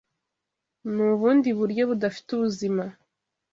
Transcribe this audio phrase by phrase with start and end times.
[0.93, 2.83] Nu bundi buryo budafite ubuzima